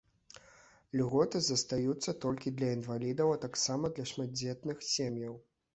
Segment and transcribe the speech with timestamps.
[1.01, 5.43] Льготы застаюцца толькі для інвалідаў, а таксама для шматдзетных сем'яў.